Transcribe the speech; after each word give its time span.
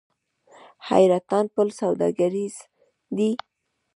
حیرتان 0.89 1.45
پل 1.53 1.67
سوداګریز 1.81 2.55
دی؟ 3.15 3.29